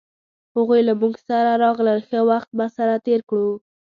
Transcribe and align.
هغوی 0.55 0.81
له 0.87 0.93
مونږ 1.01 1.15
سره 1.27 1.51
راغلل 1.63 1.99
ښه 2.07 2.19
وخت 2.29 2.49
به 2.57 2.65
سره 2.77 2.93
تیر 3.05 3.19
کړو 3.29 3.51